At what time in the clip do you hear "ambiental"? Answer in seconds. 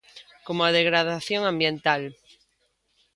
1.51-2.01